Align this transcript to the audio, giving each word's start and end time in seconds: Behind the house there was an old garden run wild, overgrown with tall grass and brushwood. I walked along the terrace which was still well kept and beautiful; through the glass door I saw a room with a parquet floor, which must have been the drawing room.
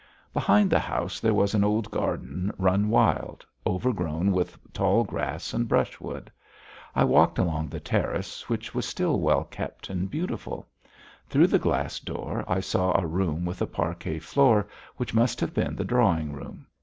Behind 0.33 0.71
the 0.71 0.79
house 0.79 1.19
there 1.19 1.31
was 1.35 1.53
an 1.53 1.63
old 1.63 1.91
garden 1.91 2.51
run 2.57 2.89
wild, 2.89 3.45
overgrown 3.67 4.31
with 4.31 4.57
tall 4.73 5.03
grass 5.03 5.53
and 5.53 5.67
brushwood. 5.67 6.31
I 6.95 7.03
walked 7.03 7.37
along 7.37 7.67
the 7.69 7.79
terrace 7.79 8.49
which 8.49 8.73
was 8.73 8.87
still 8.87 9.19
well 9.19 9.43
kept 9.43 9.91
and 9.91 10.09
beautiful; 10.09 10.67
through 11.29 11.45
the 11.45 11.59
glass 11.59 11.99
door 11.99 12.43
I 12.47 12.61
saw 12.61 12.97
a 12.99 13.05
room 13.05 13.45
with 13.45 13.61
a 13.61 13.67
parquet 13.67 14.17
floor, 14.17 14.65
which 14.97 15.13
must 15.13 15.39
have 15.39 15.53
been 15.53 15.75
the 15.75 15.85
drawing 15.85 16.31
room. 16.33 16.65